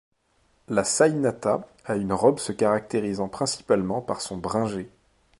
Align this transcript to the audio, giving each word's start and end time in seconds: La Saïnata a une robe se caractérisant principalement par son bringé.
La 0.67 0.83
Saïnata 0.83 1.67
a 1.85 1.95
une 1.95 2.11
robe 2.11 2.39
se 2.39 2.51
caractérisant 2.51 3.27
principalement 3.29 4.01
par 4.01 4.19
son 4.21 4.35
bringé. 4.37 4.89